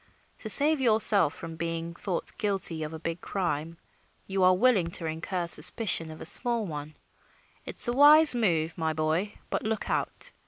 [0.39, 3.77] To save yourself from being thought guilty of a big crime
[4.25, 6.97] you are willing to incur suspicion of a small one.
[7.67, 10.31] It's a wise move, my boy, but look out!